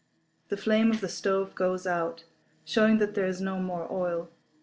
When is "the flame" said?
0.49-0.89